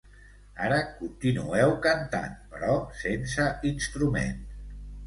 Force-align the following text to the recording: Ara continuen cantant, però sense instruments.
Ara 0.69 0.79
continuen 1.01 1.75
cantant, 1.85 2.35
però 2.55 2.81
sense 3.07 3.51
instruments. 3.75 4.61